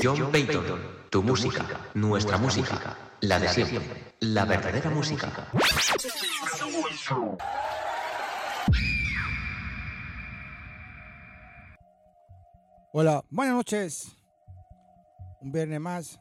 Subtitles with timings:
[0.00, 5.48] John Payton, tu música, nuestra música, la de siempre, la verdadera música.
[12.92, 14.16] Hola, buenas noches.
[15.40, 16.20] Un viernes más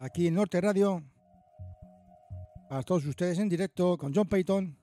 [0.00, 1.04] aquí en Norte Radio.
[2.68, 4.76] Para todos ustedes en directo con John Payton,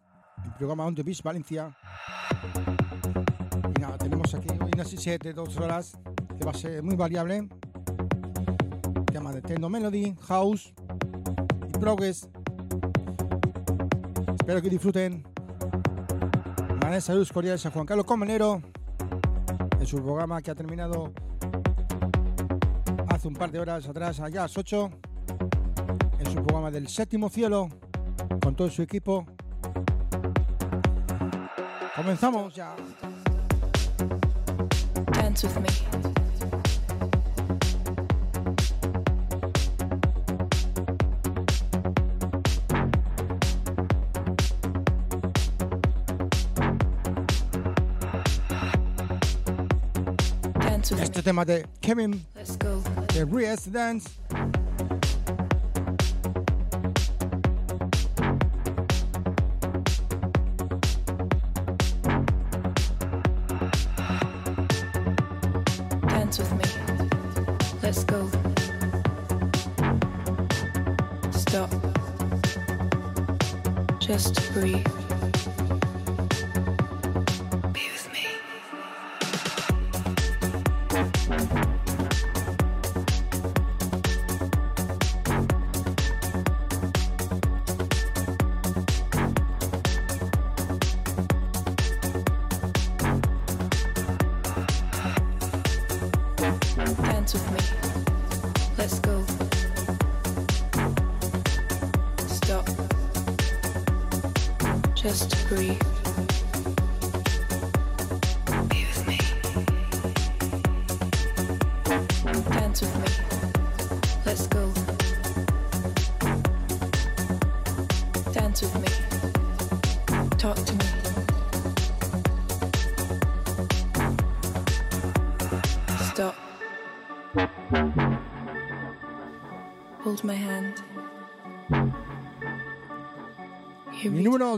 [0.45, 1.75] el programa On The Beach Valencia.
[4.81, 5.97] Y nada, tenemos aquí hoy una sesión de dos horas
[6.39, 7.47] que va a ser muy variable.
[9.11, 10.73] Tema de Techno Melody, House
[11.69, 12.27] y Progress.
[14.39, 15.23] Espero que disfruten.
[16.81, 18.61] Manes saludos cordiales a Juan Carlos Comanero
[19.79, 21.11] en su programa que ha terminado
[23.07, 24.89] hace un par de horas atrás, allá a las 8,
[26.19, 27.69] en su programa del séptimo cielo,
[28.41, 29.27] con todo su equipo.
[31.95, 32.75] Comenzamos ya.
[35.31, 36.81] Dance with me.
[50.59, 51.23] Dance with Este me.
[51.23, 52.81] tema de Kevin Let's go.
[53.13, 53.71] de Ries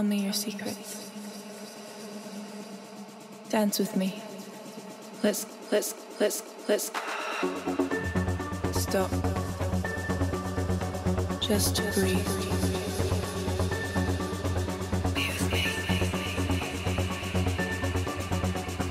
[0.00, 1.10] Tell me your secrets.
[3.50, 4.22] Dance with me.
[5.22, 6.90] Let's let's let's let's
[8.80, 9.10] stop.
[11.42, 12.24] Just breathe.
[15.14, 15.64] Be with me.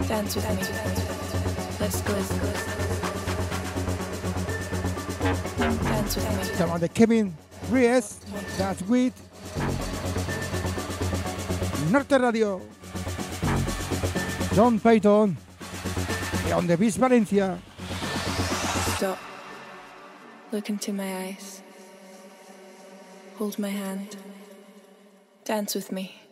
[0.08, 0.62] Dance with me.
[1.80, 2.14] Let's go.
[5.90, 6.56] Dance with me.
[6.56, 7.36] Tema de Kevin
[7.72, 8.20] Ries,
[8.60, 9.29] That's With.
[11.92, 12.62] Norte Radio.
[14.54, 15.36] John Payton,
[16.46, 17.58] de On the Beach Valencia.
[18.96, 19.18] Stop.
[20.52, 21.64] Look into my eyes.
[23.38, 24.18] Hold my hand.
[25.46, 26.29] Dance with me.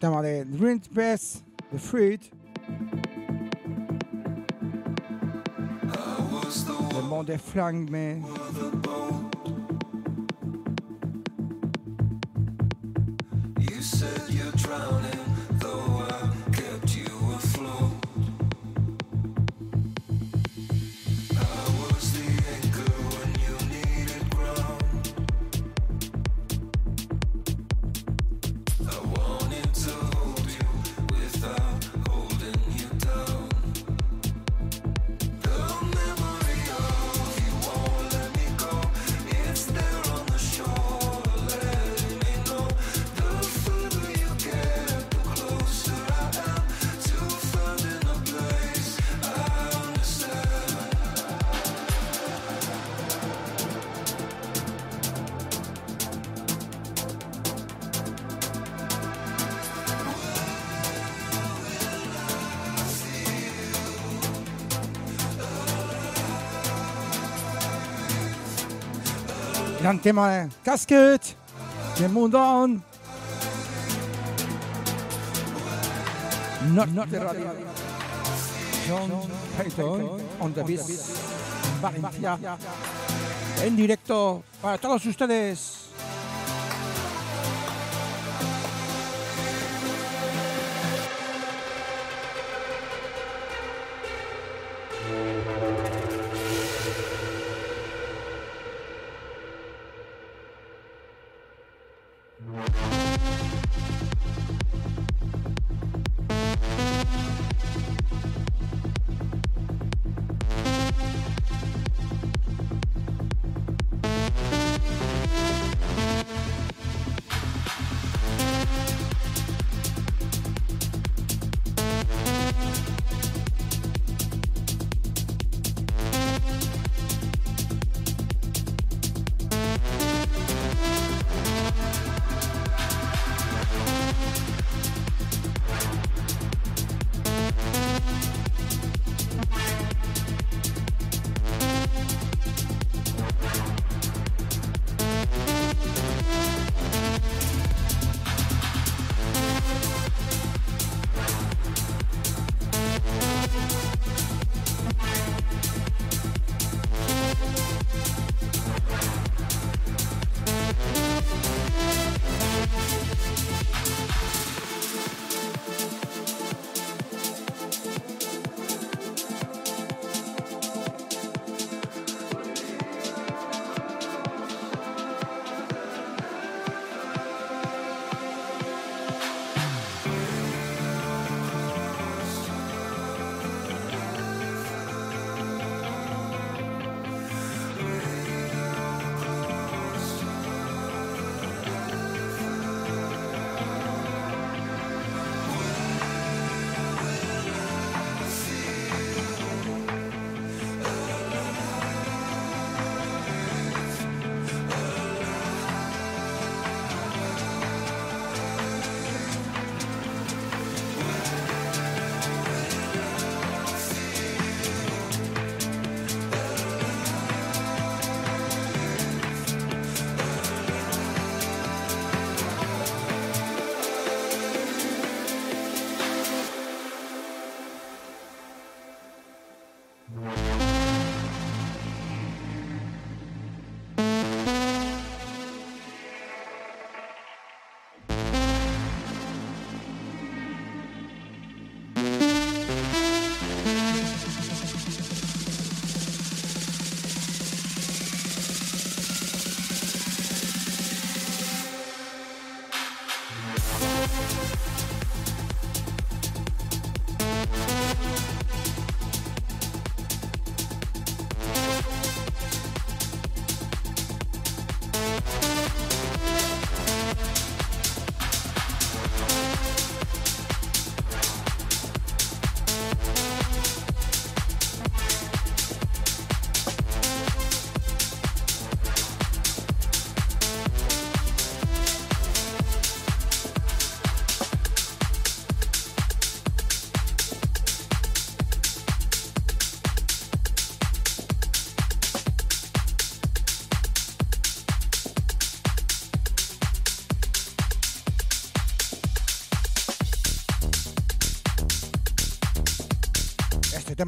[0.00, 2.32] Este tema de Dream Best, The Fruit.
[6.94, 8.16] Le monde Frank me.
[8.16, 9.29] You
[70.02, 71.36] tema Casket,
[71.98, 72.82] de Mundon.
[76.74, 77.54] Not, not the radio.
[78.86, 79.10] John
[79.56, 80.80] Payton on the beat.
[81.80, 82.38] Valencia.
[83.64, 85.69] En directo para todos ustedes.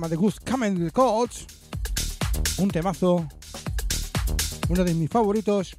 [0.02, 1.44] llama The Goose Camel Coach.
[2.58, 3.28] Un temazo.
[4.68, 5.76] Uno de mis favoritos.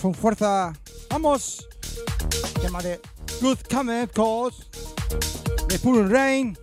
[0.00, 0.72] con fuerza.
[1.10, 1.68] ¡Vamos!
[2.60, 3.00] Tema de
[3.40, 4.64] Good Come, cause course,
[5.68, 6.56] de Full Rain.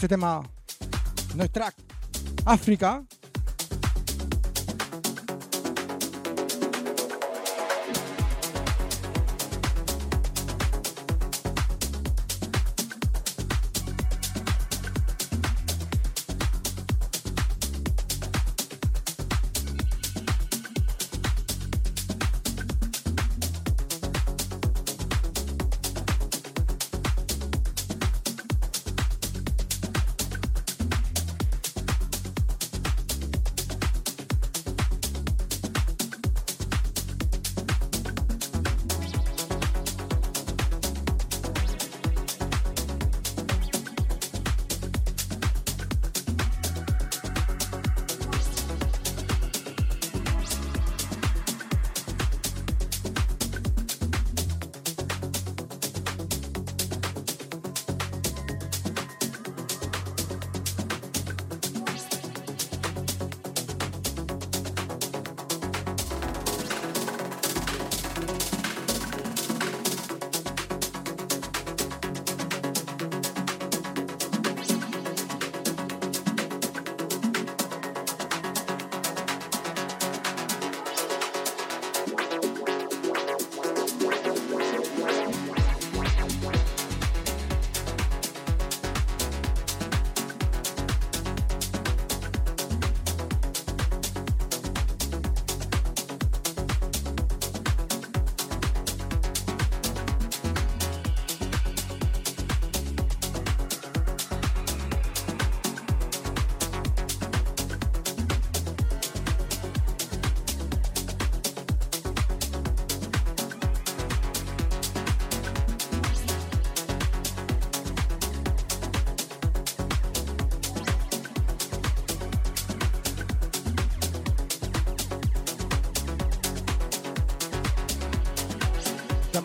[0.00, 0.40] Este tema
[1.36, 1.44] no.
[2.46, 3.04] África.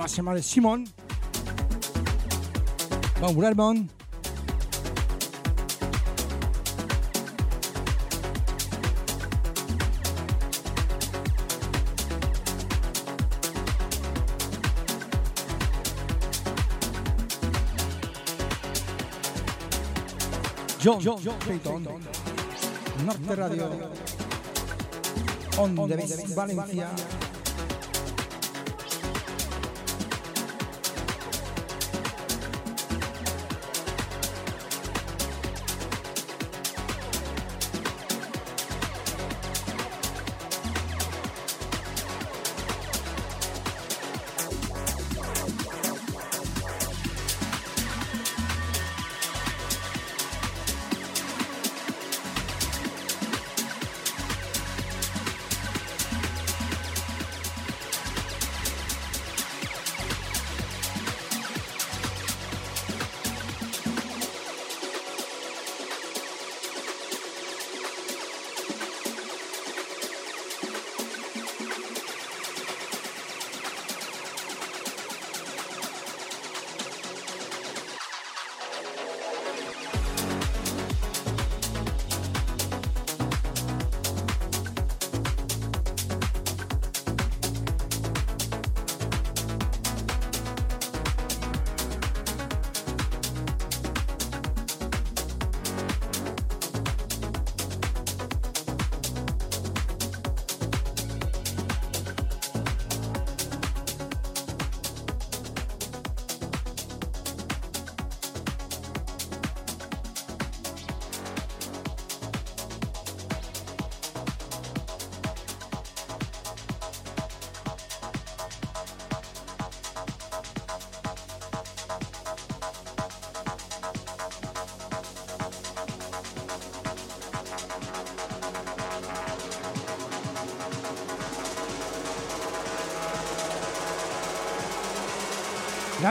[0.06, 0.86] Tema se llama de Simon.
[3.20, 3.90] Von Redmond.
[20.82, 21.84] John, John Payton,
[23.06, 23.70] Norte Radio,
[25.58, 27.25] On the Beat, Valencia.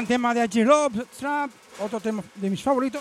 [0.05, 0.65] Gran tema de.
[0.65, 3.01] Love, Trap, otro tema de mis favoritos.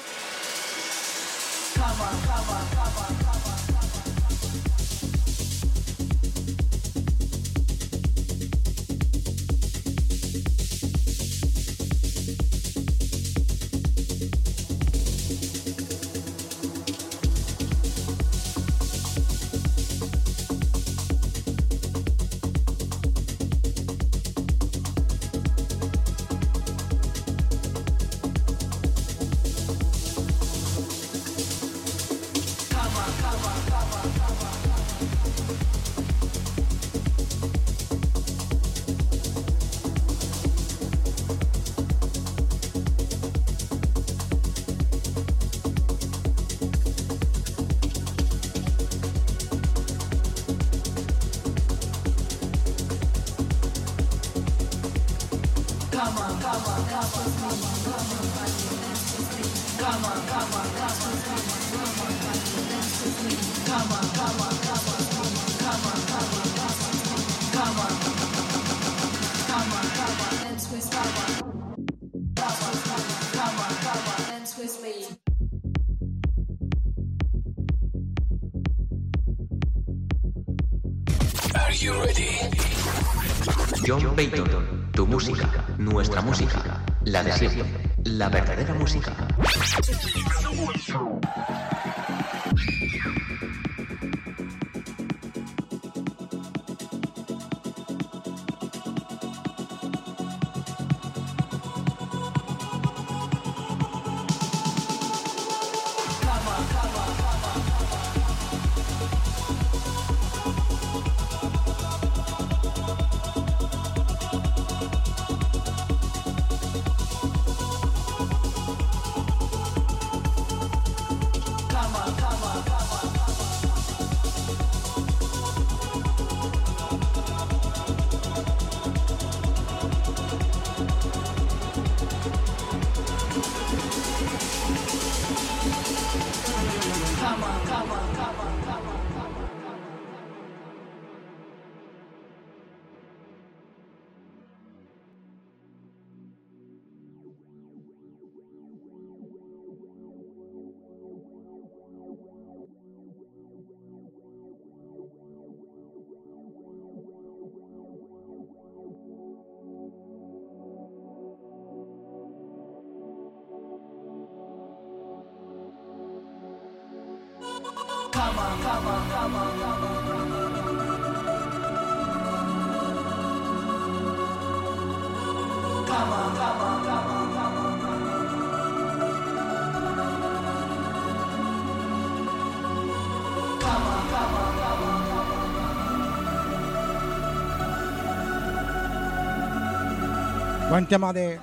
[190.84, 191.40] Buen tema de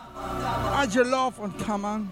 [0.77, 2.09] Add Your Love on Come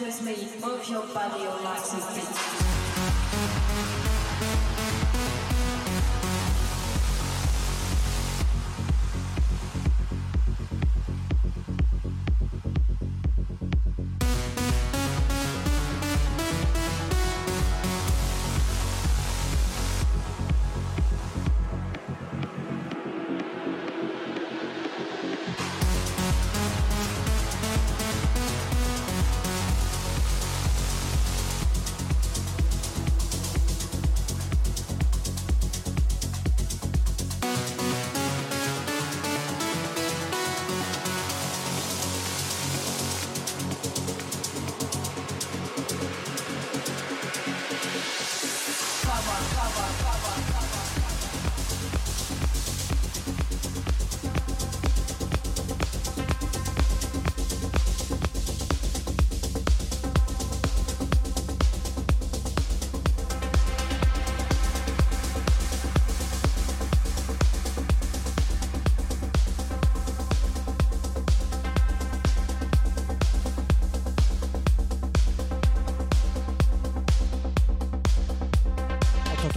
[0.00, 0.48] with me.
[0.60, 2.37] Move your body, your legs and feet.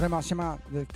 [0.01, 0.87] Otro tema se llama The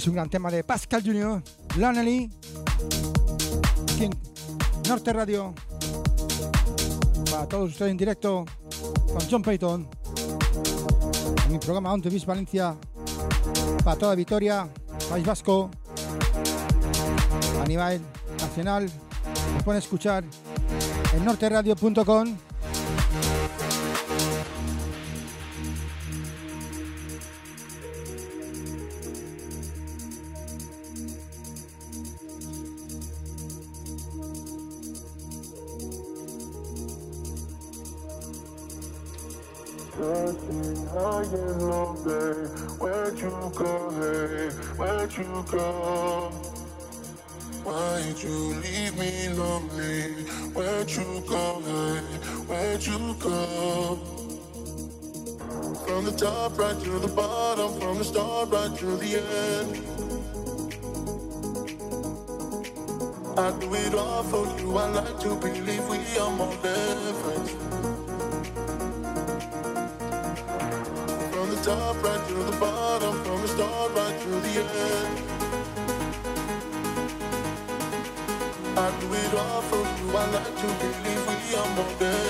[0.00, 1.42] es un gran tema de Pascal Junior,
[1.76, 2.30] Lonely,
[4.88, 5.52] Norte Radio.
[7.30, 8.46] Para todos ustedes en directo
[9.12, 9.86] con John Payton.
[11.44, 12.74] En mi programa On Vis Valencia.
[13.84, 14.66] Para toda Vitoria,
[15.10, 15.70] País Vasco.
[17.62, 18.00] A nivel
[18.38, 18.90] nacional.
[19.52, 20.24] Nos pueden escuchar
[21.14, 22.49] en norteradio.com.
[74.70, 75.30] right to the end.
[78.78, 80.16] I do it all for you.
[80.16, 82.29] I like to believe we are more than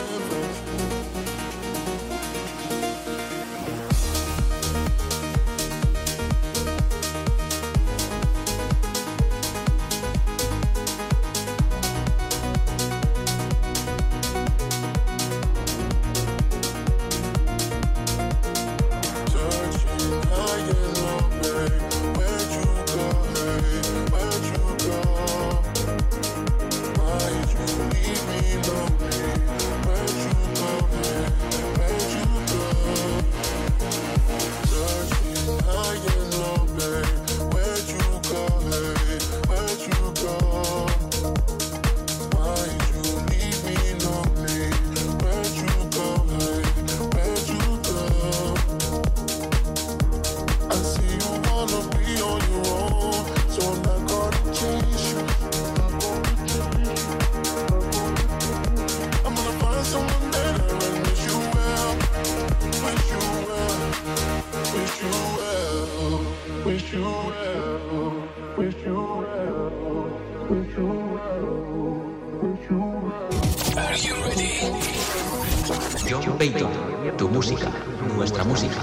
[76.08, 76.72] John Payton,
[77.18, 77.70] tu música,
[78.16, 78.76] nuestra música,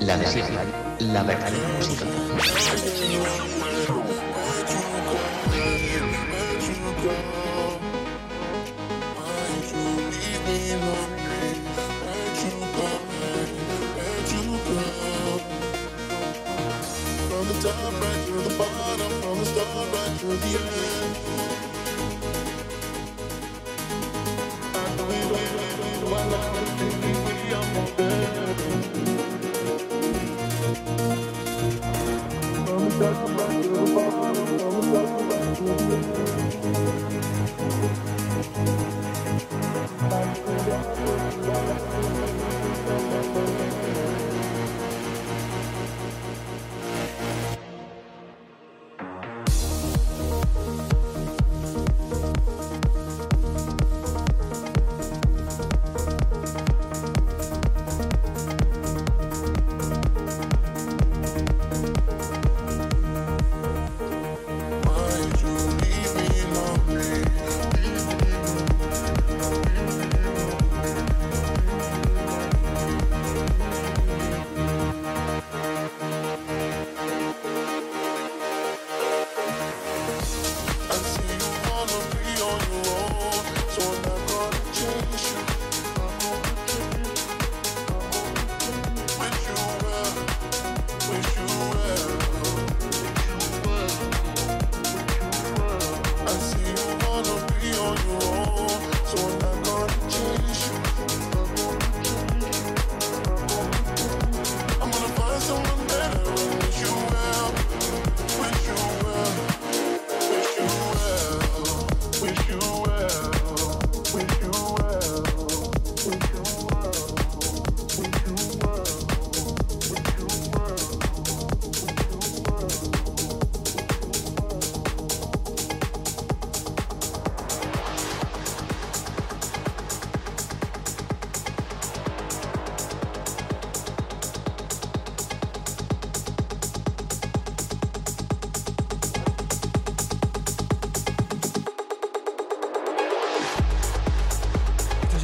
[0.00, 0.64] la de siempre,
[0.98, 2.06] la verdadera música.
[17.28, 21.31] From the top right to the bottom, from the start right to the end.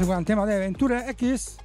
[0.09, 1.58] Este es un gran tema de Aventura X.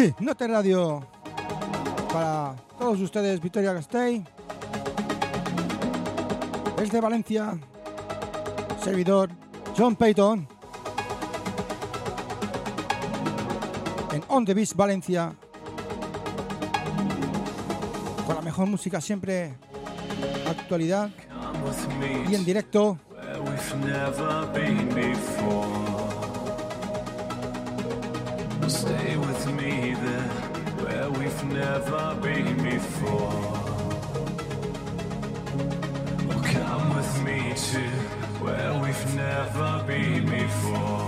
[0.00, 1.06] Aquí, Note Radio.
[2.10, 4.24] Para todos ustedes, Victoria Gastei.
[6.78, 7.58] Desde Valencia,
[8.82, 9.28] servidor
[9.76, 10.48] John Payton.
[14.12, 15.34] En On The Beach, Valencia.
[18.24, 19.54] Con la mejor música siempre,
[20.48, 21.10] actualidad
[22.30, 22.98] y en directo.
[29.70, 30.28] There,
[30.82, 33.32] where we've never been before.
[36.28, 37.38] Or come with me
[37.70, 37.80] to
[38.42, 40.99] where we've never been before.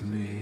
[0.00, 0.39] to me.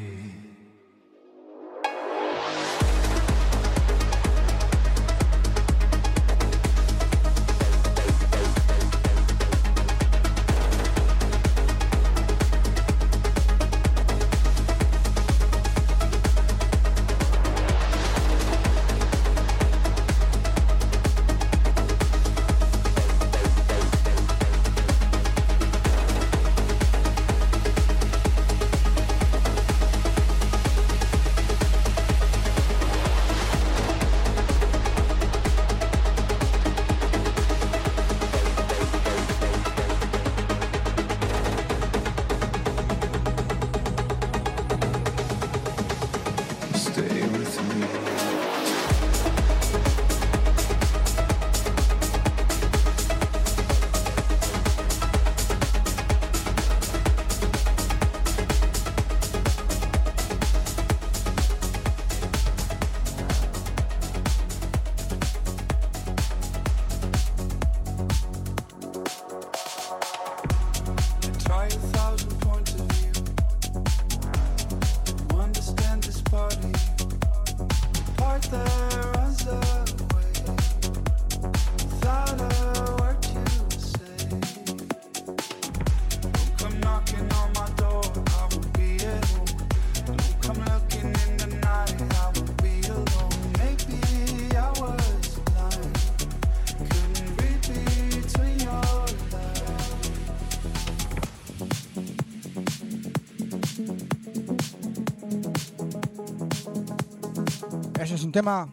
[108.38, 108.68] tema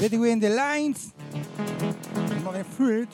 [0.00, 1.12] Let the Lines,
[2.42, 3.08] Mother Fruit.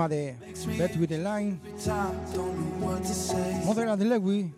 [0.00, 0.34] tema de
[0.78, 1.60] Bet With The Line,
[3.66, 4.52] Mother de Lewy.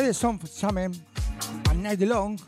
[0.00, 0.90] Red Song Summer,
[1.70, 2.38] A Night Long.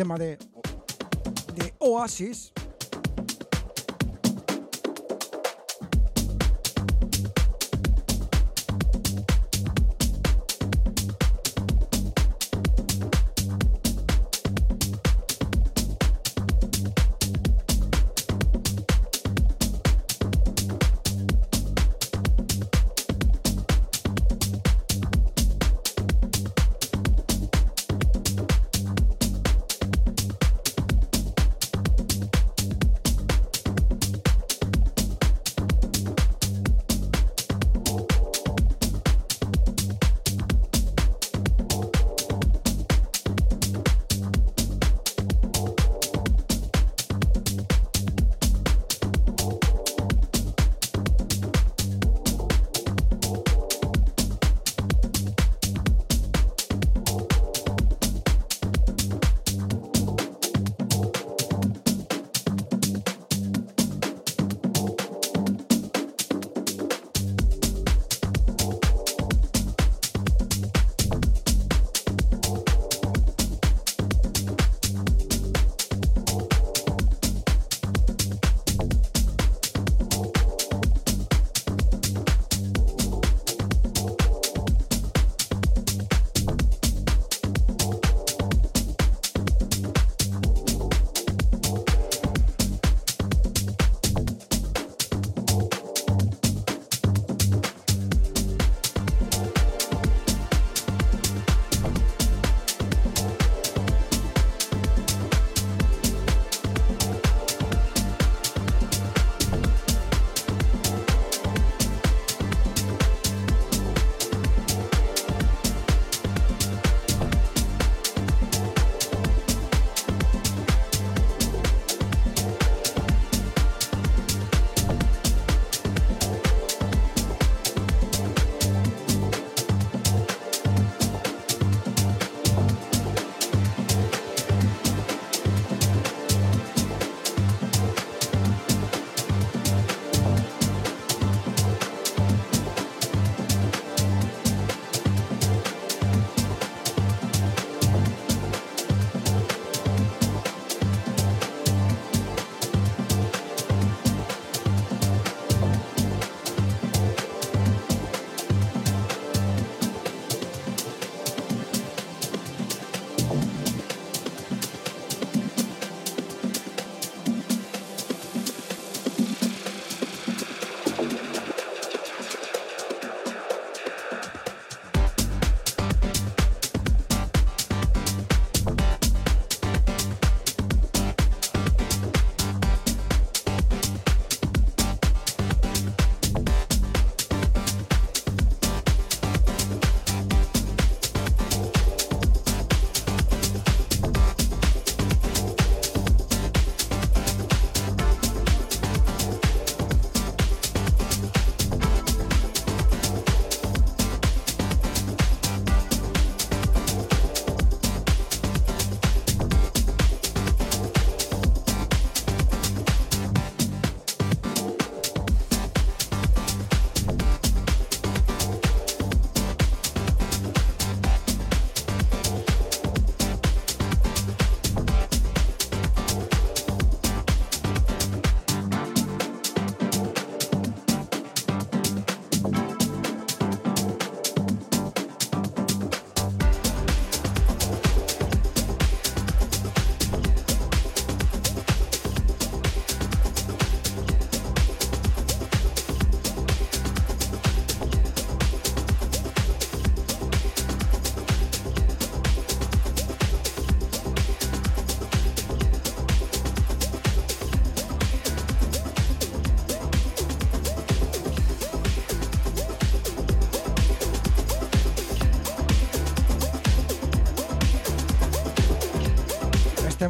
[0.00, 0.38] Tema de,
[1.56, 2.54] de Oasis.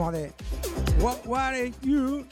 [0.01, 0.33] Tema de
[0.99, 2.27] What, what are you?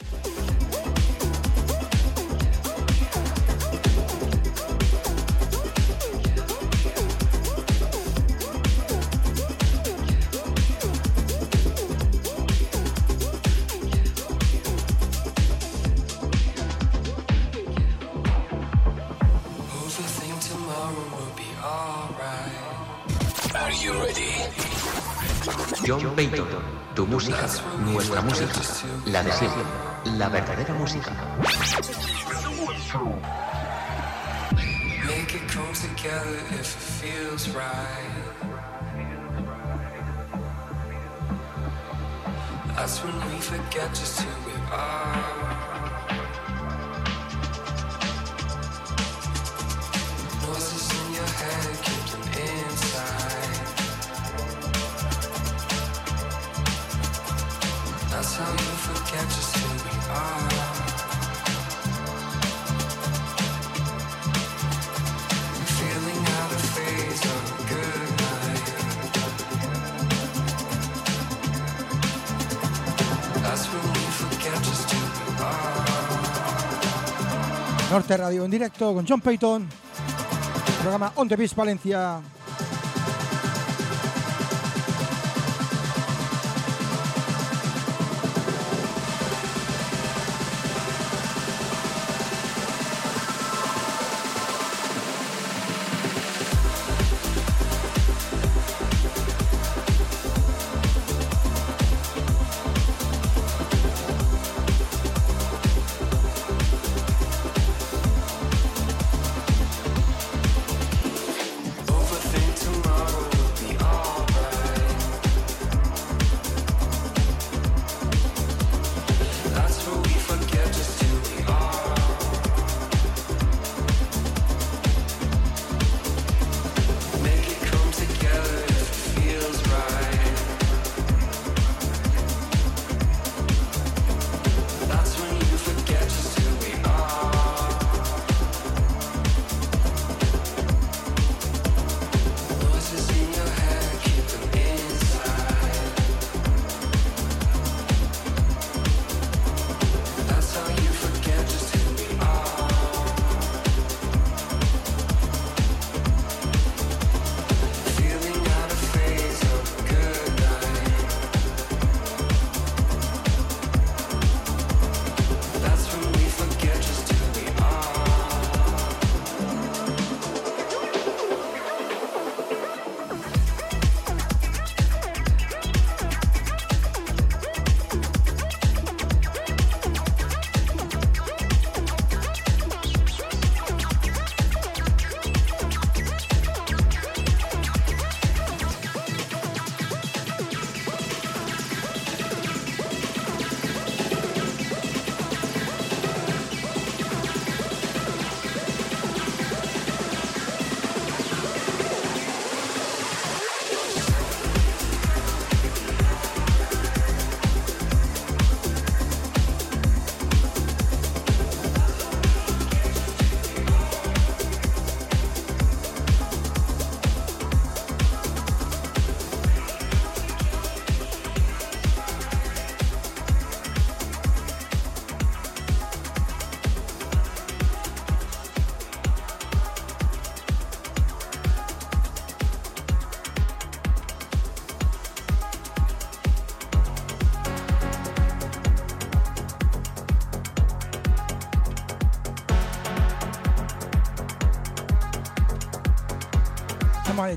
[25.89, 26.58] Overthink tomorrow
[29.05, 29.63] la de siempre,
[30.17, 31.11] la verdadera música.
[35.05, 38.29] Make it come together if it feels right.
[42.75, 45.48] That's when we forget just who we are.
[77.89, 79.67] Norte Radio en directo con John Payton.
[80.81, 82.21] Programa On The Valencia.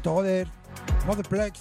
[0.01, 0.47] Planet Other,
[1.29, 1.55] Black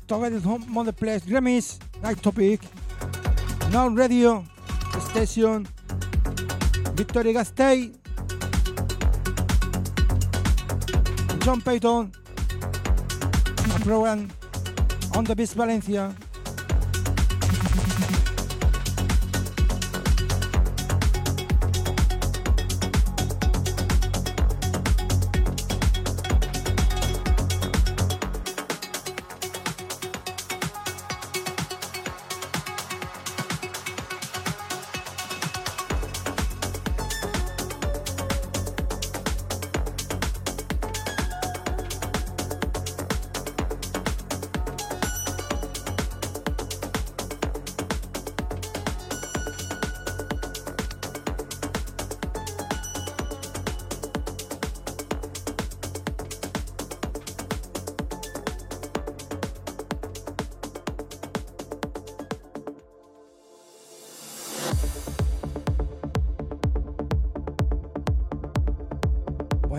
[0.00, 2.60] Together Home the Place, Remix, Night Topic,
[3.70, 4.44] Now Radio,
[5.10, 5.66] Station,
[6.94, 7.92] Victoria Gastei,
[11.44, 12.12] John Payton,
[13.74, 14.30] a program
[15.14, 16.14] on the Beach Valencia.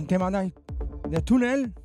[0.04, 0.54] Buen tema Night
[1.10, 1.83] de túnel.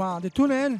[0.00, 0.78] justement, des tunnels.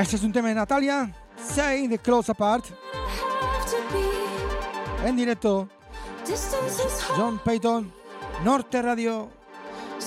[0.00, 2.64] Este es un tema de Natalia, Say the Close Apart.
[5.04, 5.68] En directo,
[7.14, 7.92] John Payton,
[8.42, 9.28] Norte Radio,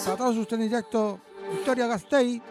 [0.03, 1.19] para todos ustedes en directo,
[1.51, 2.41] Victoria Gastei.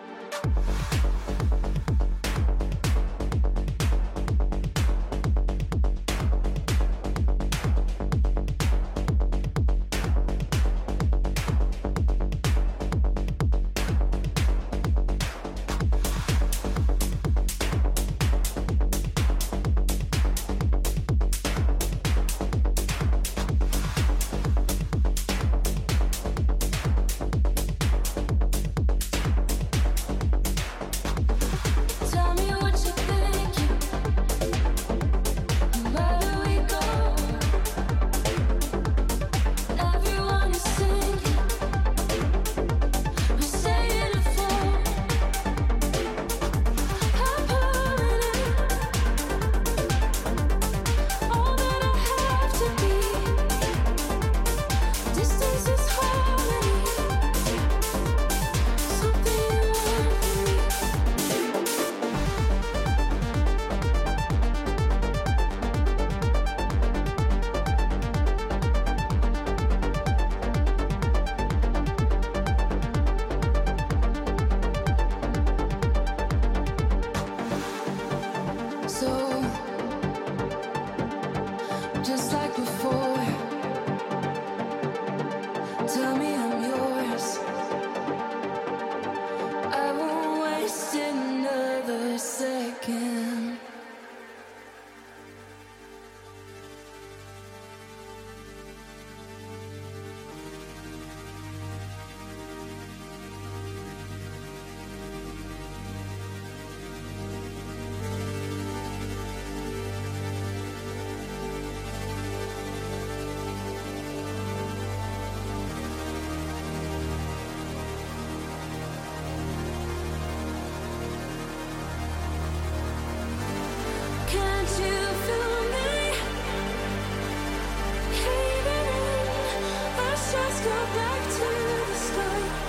[130.65, 131.49] go back to
[131.89, 132.62] the start.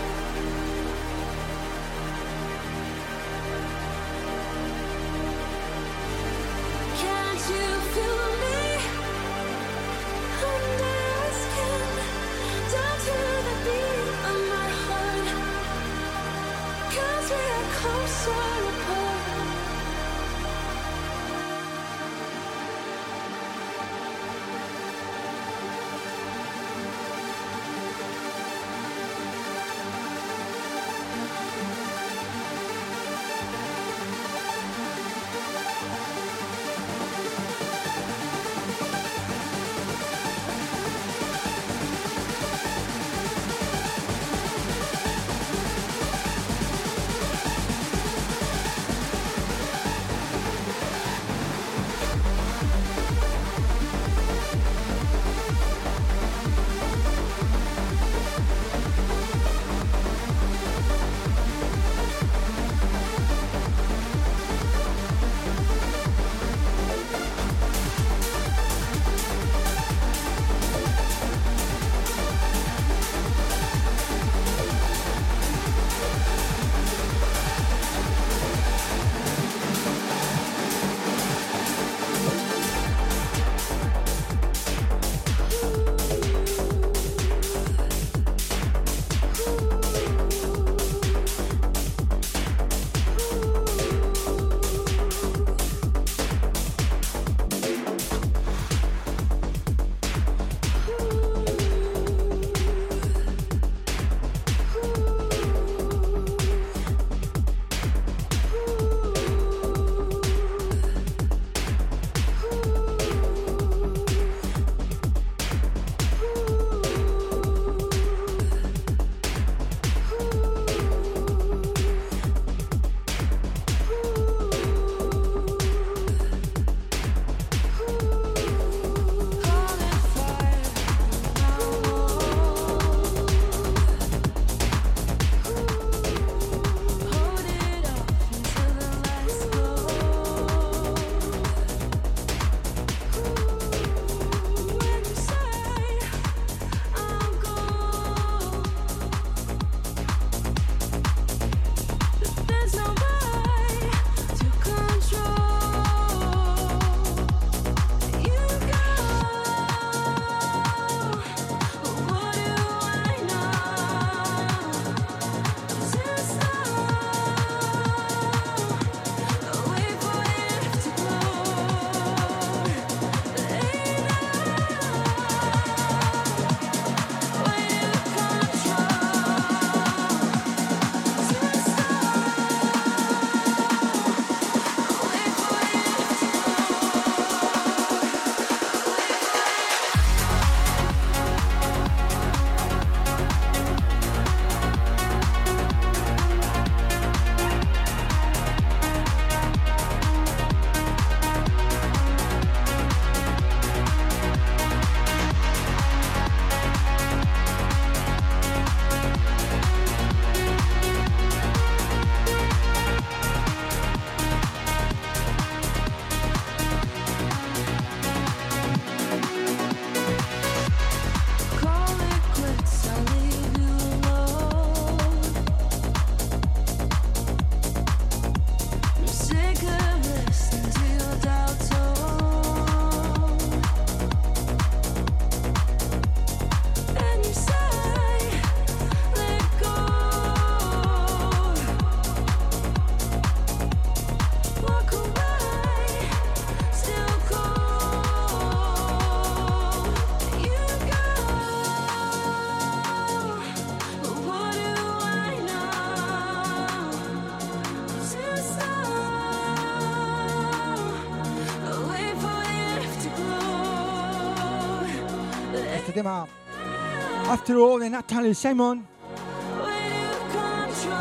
[267.45, 268.87] De Natalie Simon.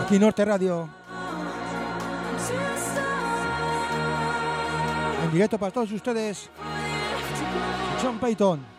[0.05, 0.89] Aquí Norte Radio.
[5.24, 6.51] En directo para todos ustedes.
[8.02, 8.72] John Payton.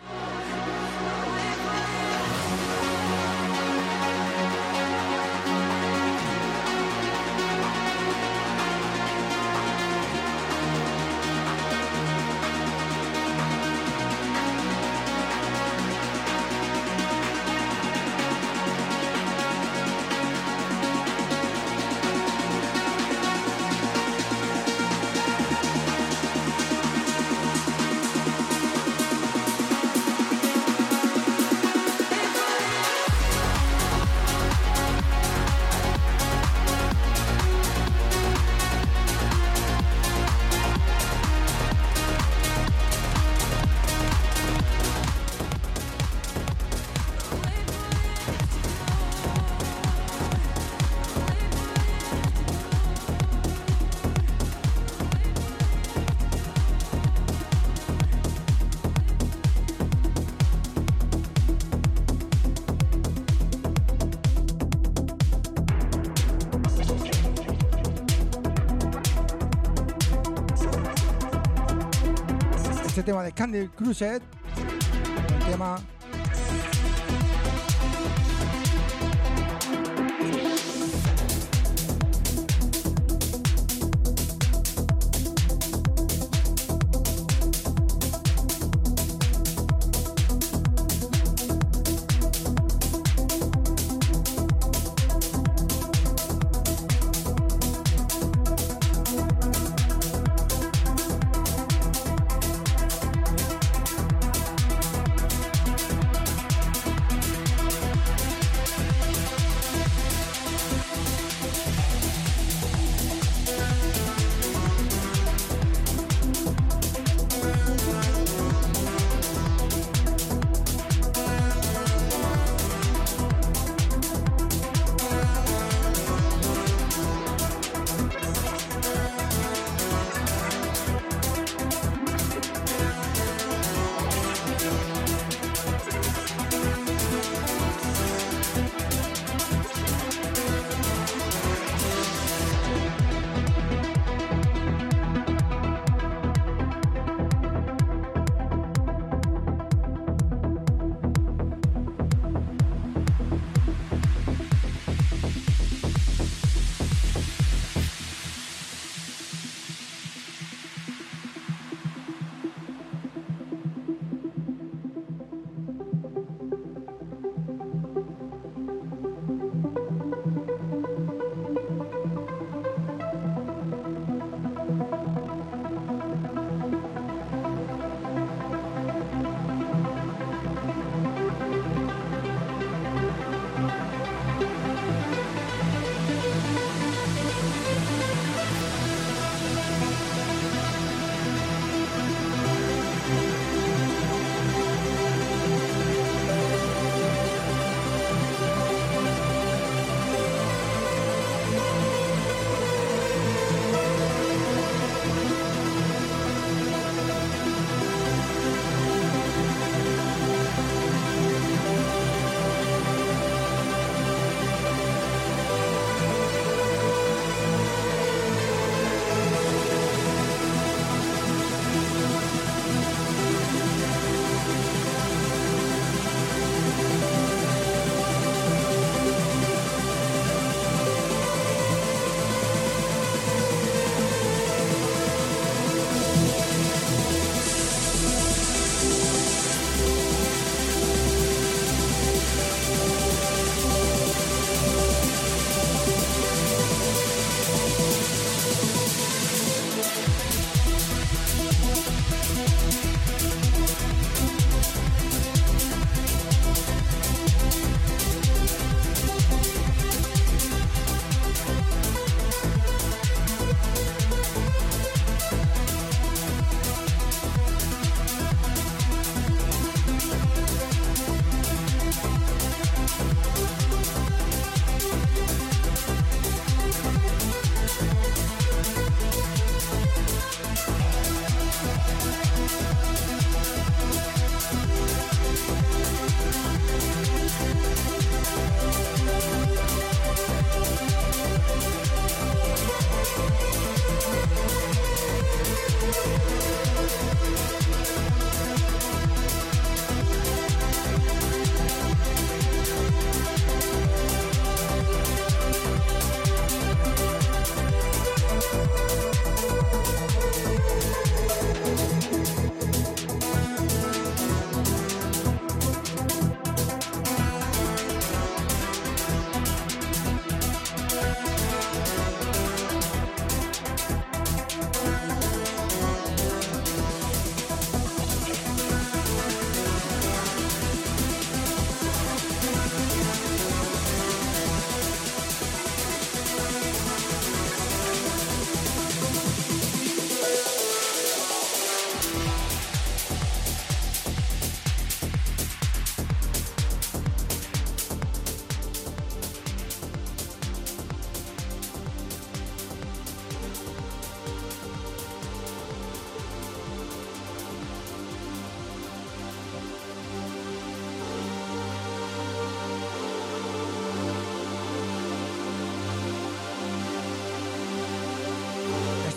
[73.24, 74.22] De Candy Crusade.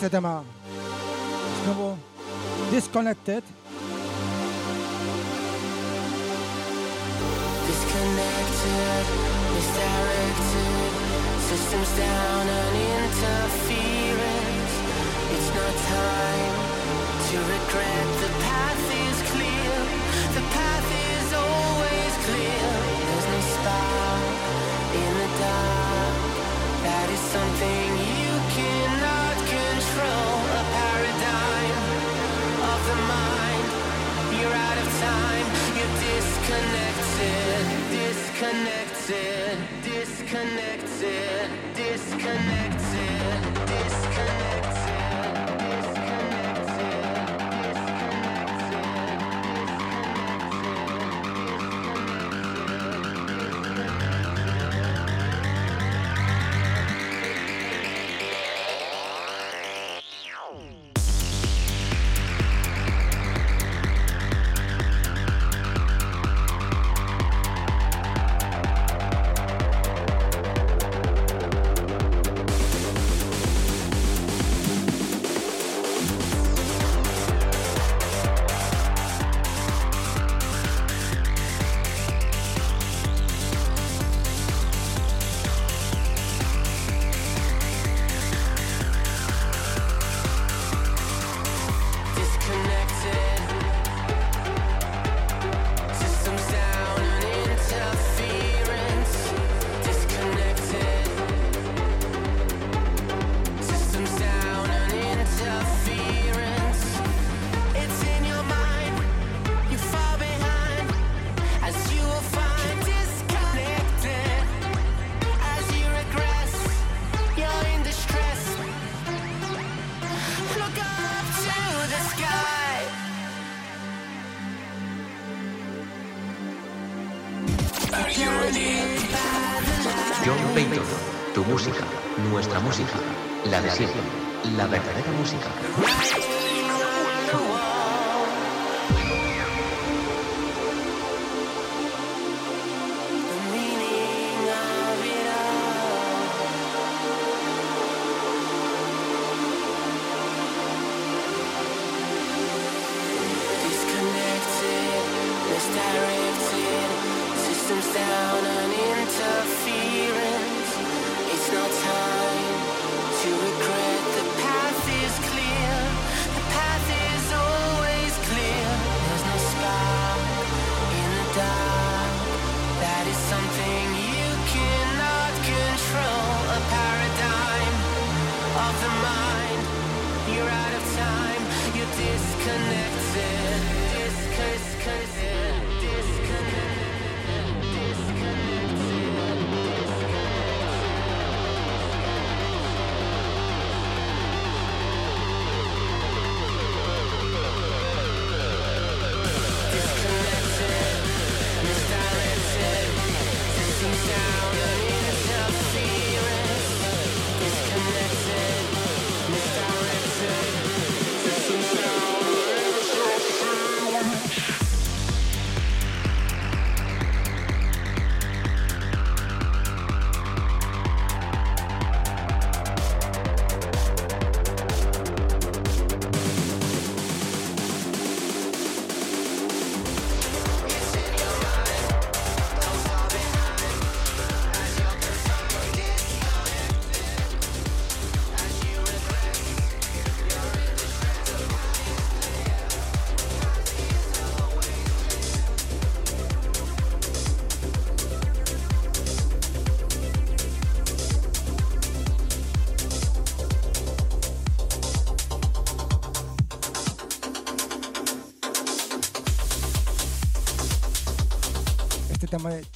[0.08, 0.44] wiadomo,
[1.64, 1.98] znowu
[2.72, 3.44] disconnected.
[7.68, 9.06] Disconnected,
[9.56, 10.94] misdirected,
[11.50, 13.47] systems down and internal.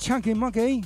[0.02, 0.84] Chunky Monkey.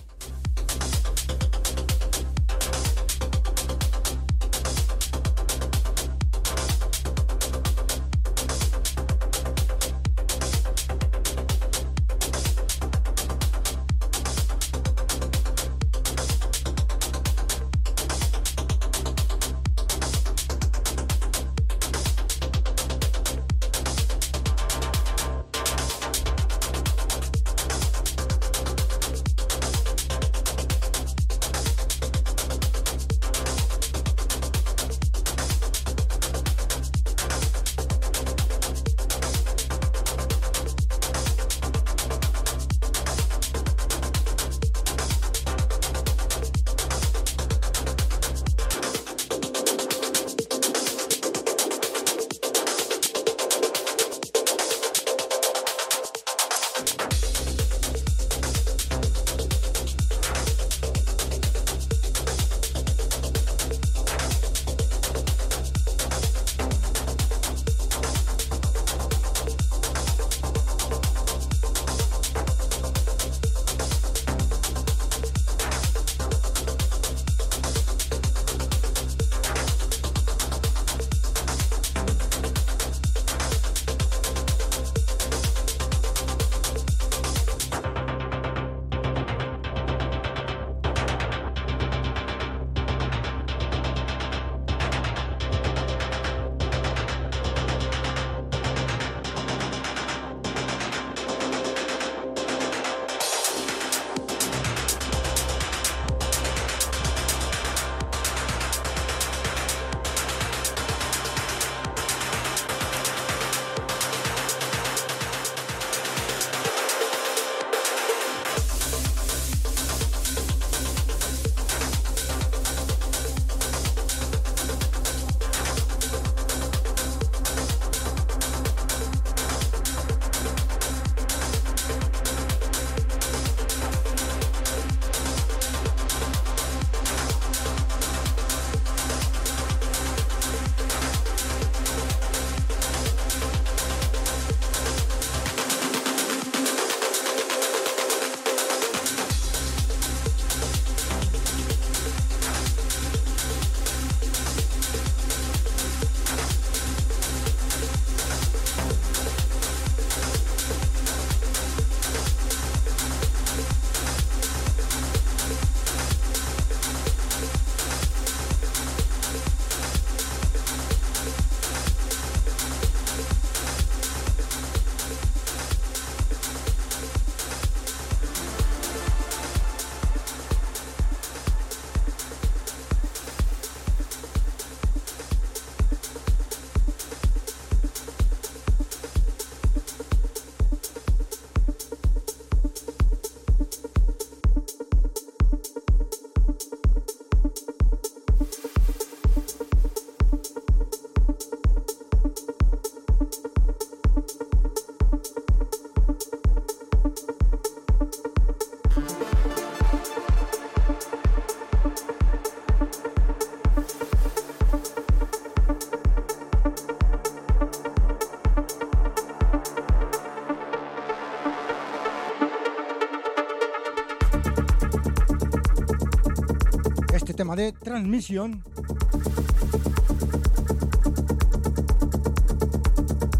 [227.55, 228.63] de transmisión.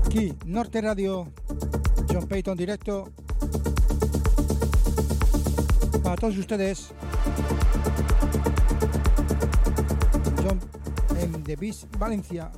[0.05, 1.31] Aquí, Norte Radio,
[2.09, 3.09] John Payton directo.
[6.03, 6.93] Para todos ustedes,
[10.43, 10.59] John
[11.19, 11.57] en The
[11.97, 12.51] Valencia.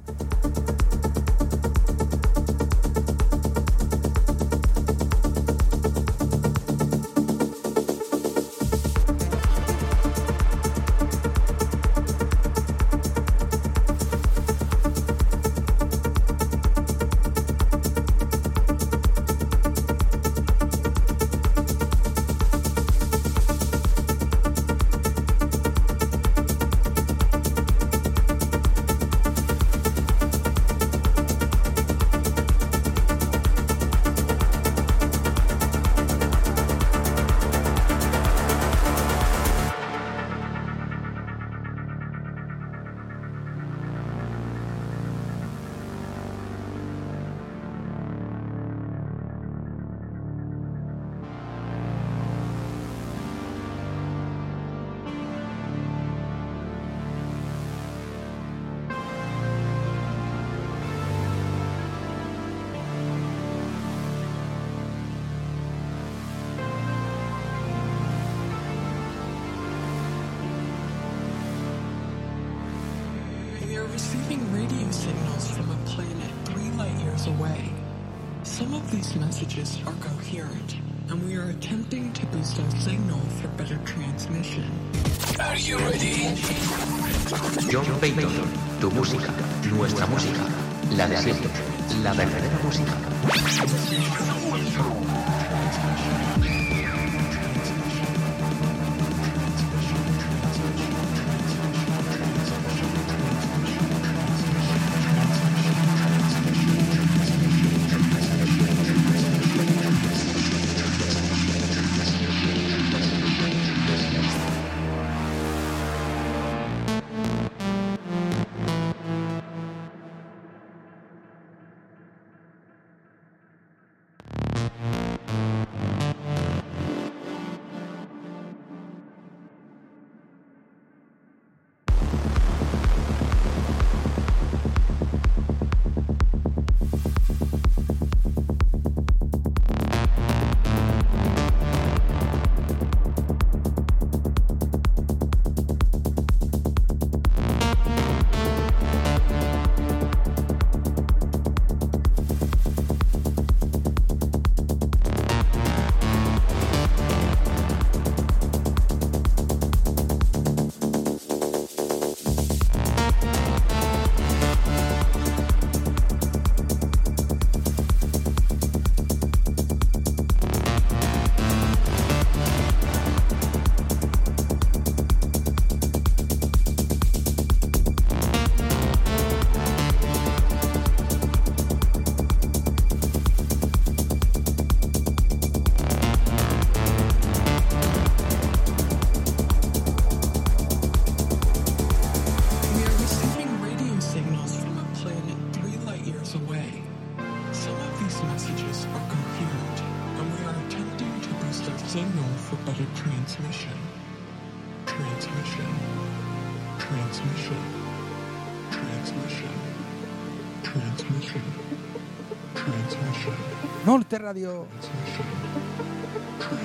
[214.08, 214.66] Usted radio.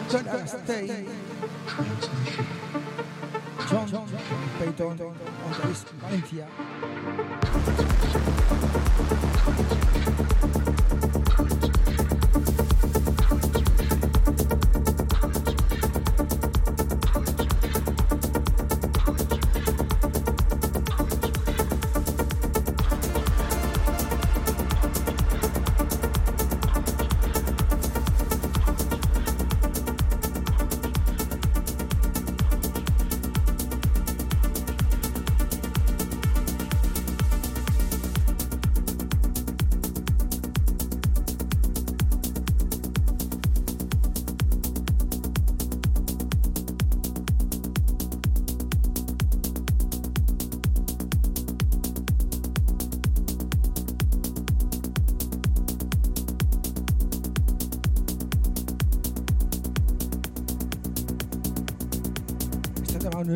[0.08, 1.06] John Stay.
[3.68, 3.88] John
[6.00, 6.46] Valencia.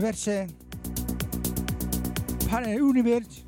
[0.01, 0.47] universe,
[2.49, 3.46] pane universe,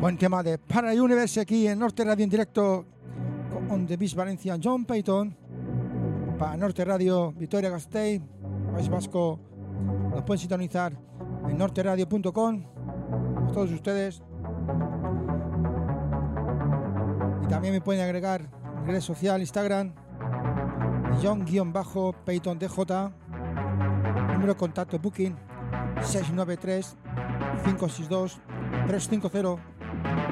[0.00, 2.84] Buen tema de Para Universe aquí en Norte Radio en directo
[3.66, 5.34] con The Beast Valencia, John Payton.
[6.38, 8.20] Para Norte Radio, Victoria Gasteiz,
[8.74, 9.40] País Vasco.
[10.10, 10.92] Nos pueden sintonizar
[11.48, 12.64] en norteradio.com.
[13.48, 14.22] A todos ustedes.
[17.42, 18.42] Y también me pueden agregar
[18.82, 19.94] en red social, Instagram,
[21.22, 22.58] John-Payton.
[24.34, 25.34] Número de contacto booking
[26.02, 26.96] 693
[27.64, 28.40] 562
[28.86, 30.25] 350 El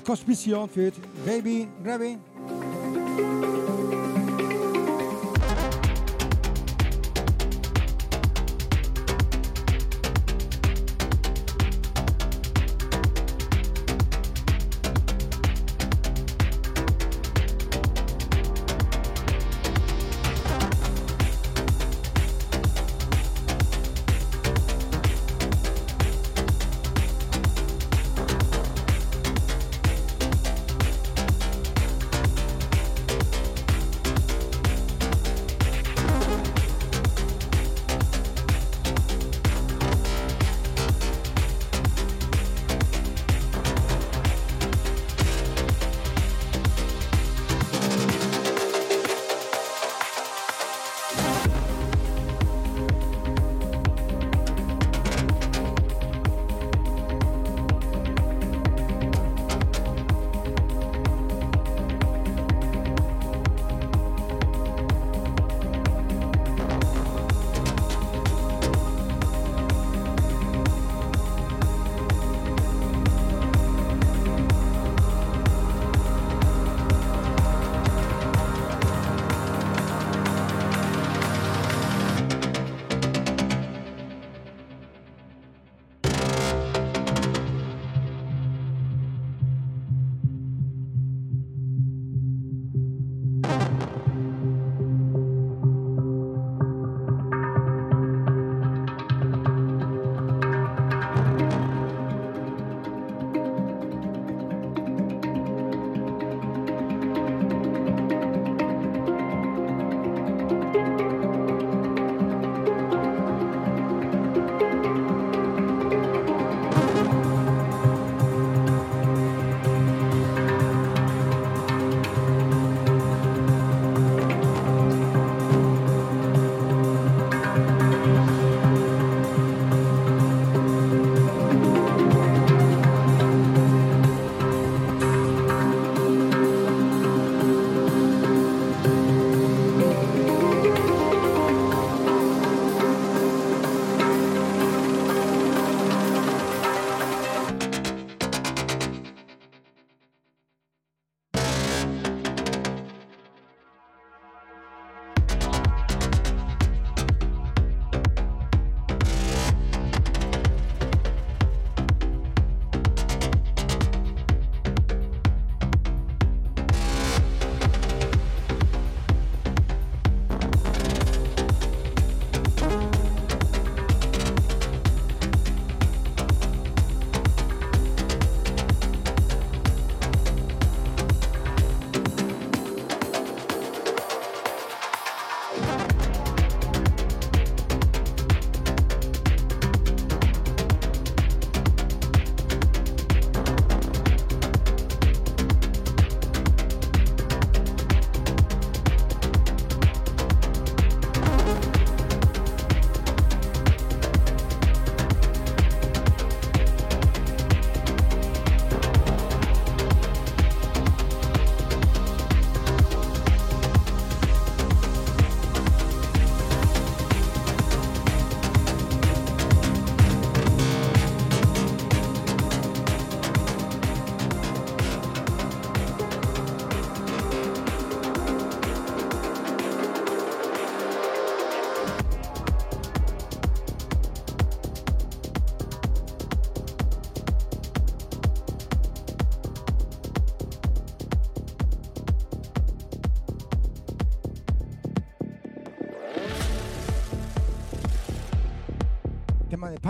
[0.00, 0.92] Kosmission für
[1.24, 2.18] Baby Rabbi.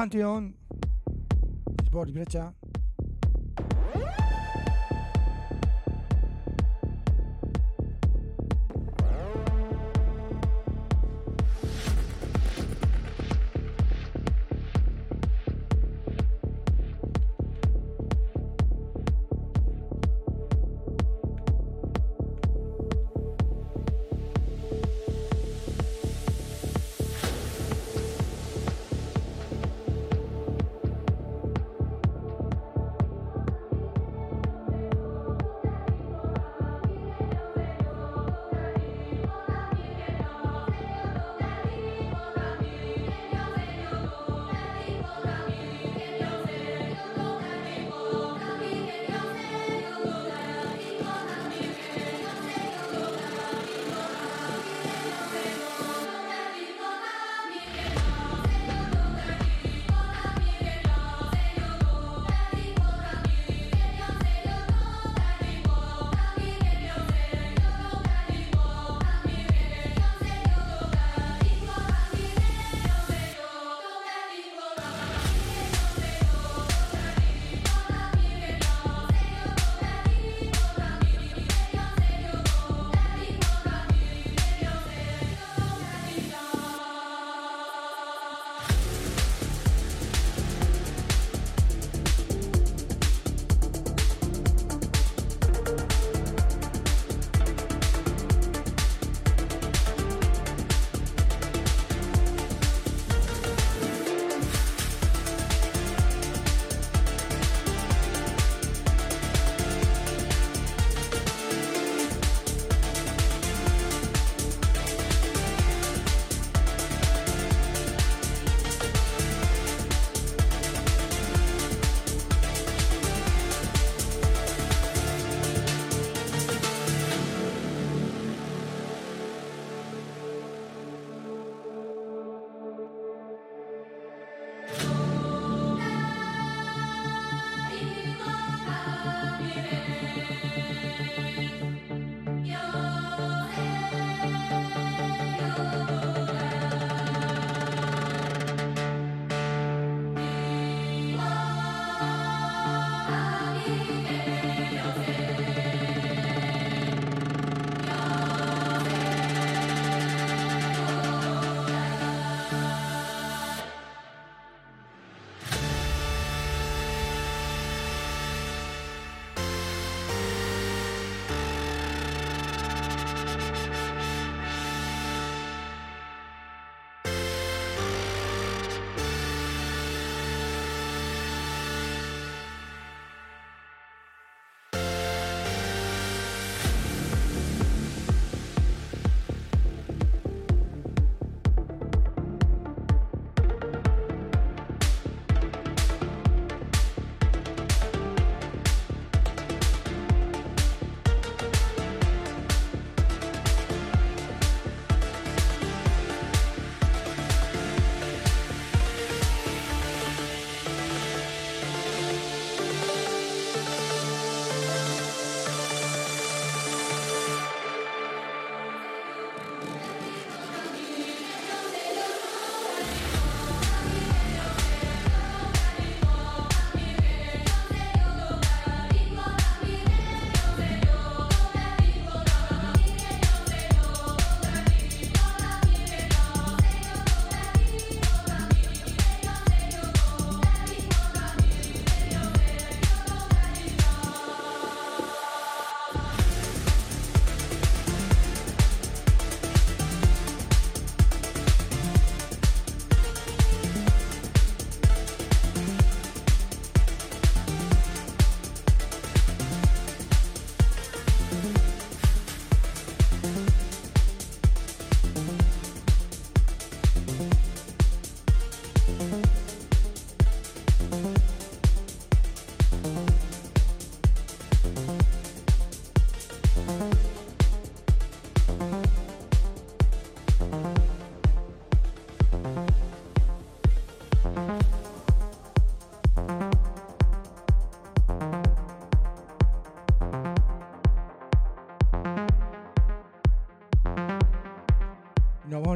[0.01, 0.55] Tema de Pantheon,
[1.85, 2.55] Sport Brecha.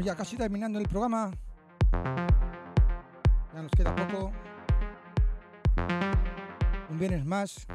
[0.04, 1.30] Ya casi terminando el programa.
[3.54, 4.32] Ya nos queda poco.
[6.90, 7.66] Un viernes más.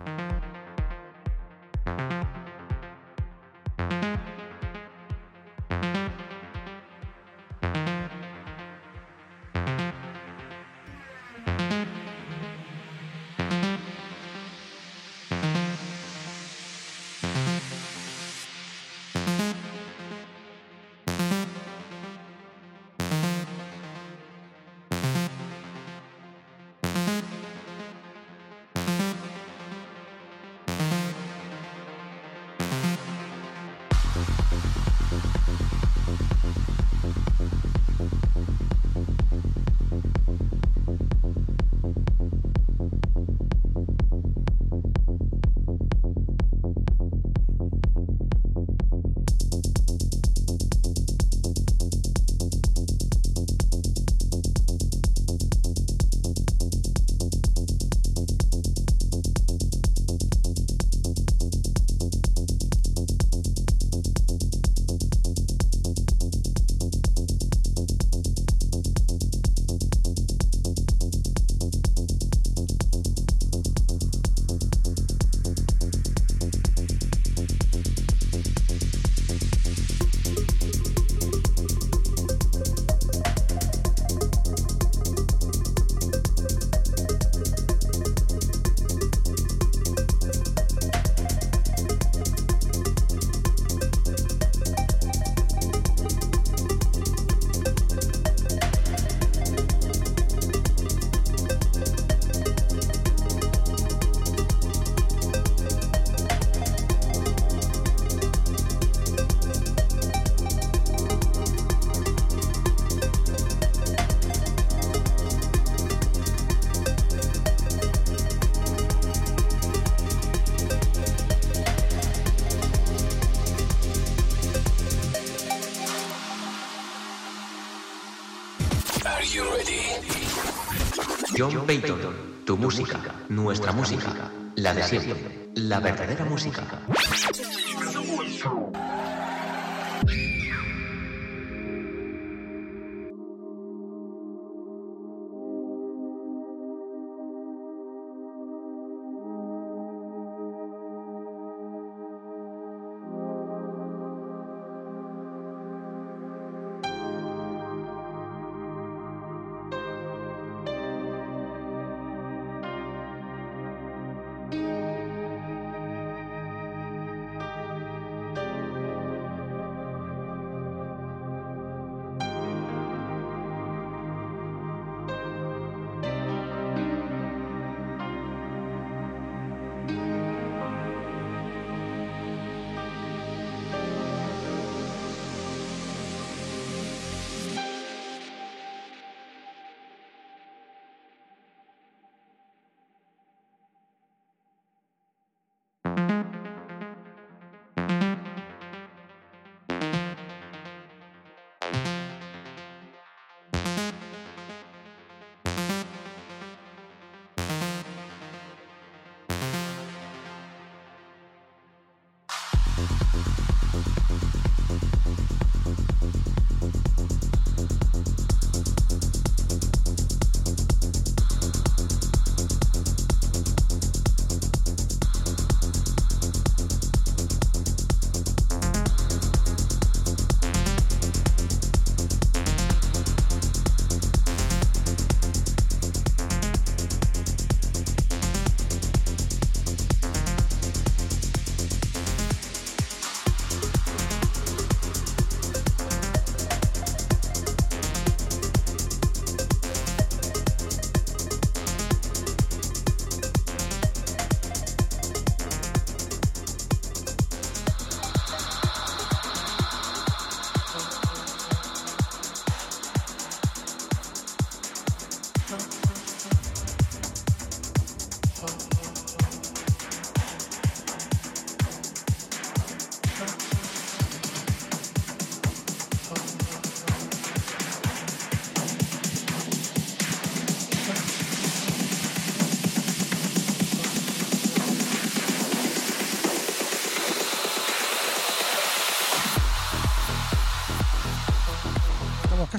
[131.70, 132.00] Payton,
[132.48, 136.64] tu música, nuestra música, la de siempre, la verdadera música.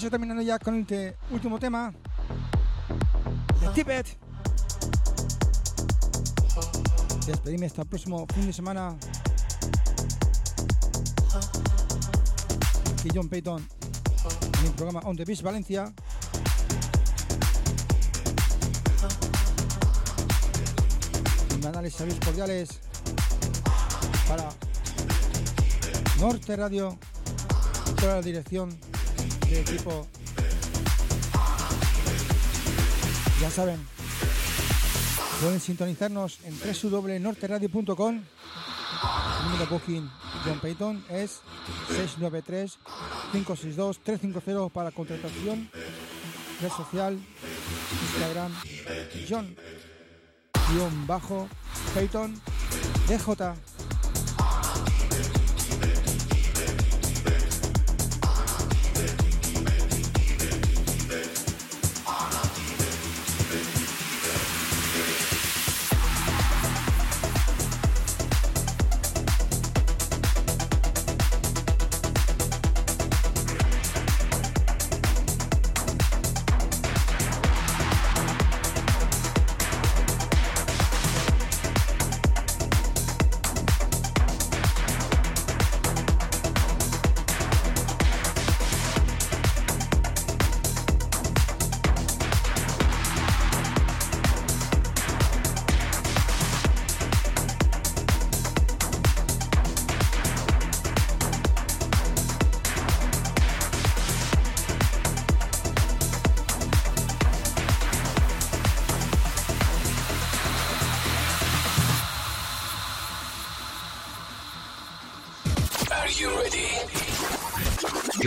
[0.01, 1.93] Casi terminando ya con este último tema.
[3.75, 4.07] Tibet.
[7.27, 8.97] Despedirme hasta el próximo fin de semana.
[12.99, 13.69] Aquí John Payton
[14.61, 15.93] en el programa On the Beach Valencia.
[21.51, 22.81] Y mandarles saludos cordiales
[24.27, 24.49] para
[26.19, 26.99] Norte Radio,
[28.01, 28.90] toda la dirección
[29.59, 30.07] equipo.
[33.41, 33.81] Ya saben,
[35.41, 38.15] pueden sintonizarnos en www.norteradio.com.
[38.15, 40.11] El número booking
[40.45, 41.41] John Payton es
[43.33, 45.71] 693-562-350 para contratación,
[46.61, 47.19] red social,
[48.03, 48.53] Instagram,
[49.29, 49.57] John
[50.71, 51.49] guion bajo
[51.95, 52.41] Payton
[53.09, 53.70] DJ.